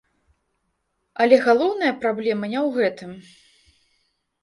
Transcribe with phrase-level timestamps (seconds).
[1.27, 3.11] Але галоўная праблема не ў гэтым.